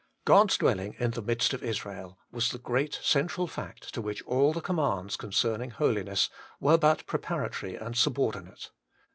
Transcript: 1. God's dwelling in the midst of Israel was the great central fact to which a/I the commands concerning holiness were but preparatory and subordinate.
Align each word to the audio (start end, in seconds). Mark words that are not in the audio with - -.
1. 0.25 0.25
God's 0.25 0.57
dwelling 0.57 0.95
in 0.97 1.11
the 1.11 1.21
midst 1.21 1.53
of 1.53 1.61
Israel 1.61 2.17
was 2.31 2.49
the 2.49 2.57
great 2.57 2.99
central 3.03 3.45
fact 3.45 3.93
to 3.93 4.01
which 4.01 4.23
a/I 4.27 4.51
the 4.53 4.59
commands 4.59 5.15
concerning 5.15 5.69
holiness 5.69 6.27
were 6.59 6.79
but 6.79 7.05
preparatory 7.05 7.75
and 7.75 7.95
subordinate. 7.95 8.71